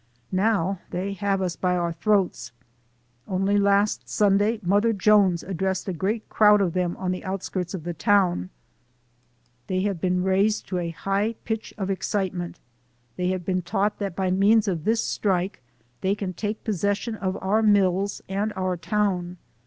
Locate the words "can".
16.15-16.33